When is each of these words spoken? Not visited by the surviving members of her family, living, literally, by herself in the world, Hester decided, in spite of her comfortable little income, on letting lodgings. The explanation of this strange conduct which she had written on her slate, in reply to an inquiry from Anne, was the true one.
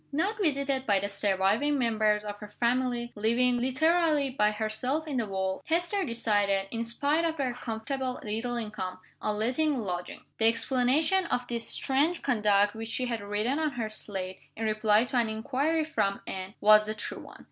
Not 0.11 0.39
visited 0.41 0.87
by 0.87 0.97
the 0.99 1.09
surviving 1.09 1.77
members 1.77 2.23
of 2.23 2.39
her 2.39 2.49
family, 2.49 3.11
living, 3.13 3.59
literally, 3.59 4.31
by 4.31 4.49
herself 4.49 5.05
in 5.07 5.17
the 5.17 5.27
world, 5.27 5.61
Hester 5.67 6.03
decided, 6.03 6.67
in 6.71 6.83
spite 6.83 7.23
of 7.23 7.35
her 7.37 7.53
comfortable 7.53 8.19
little 8.23 8.55
income, 8.55 8.97
on 9.21 9.37
letting 9.37 9.77
lodgings. 9.77 10.23
The 10.39 10.47
explanation 10.47 11.25
of 11.27 11.45
this 11.47 11.69
strange 11.69 12.23
conduct 12.23 12.73
which 12.73 12.89
she 12.89 13.05
had 13.05 13.21
written 13.21 13.59
on 13.59 13.73
her 13.73 13.89
slate, 13.91 14.39
in 14.57 14.65
reply 14.65 15.03
to 15.03 15.17
an 15.17 15.29
inquiry 15.29 15.83
from 15.83 16.21
Anne, 16.25 16.55
was 16.59 16.87
the 16.87 16.95
true 16.95 17.19
one. 17.21 17.39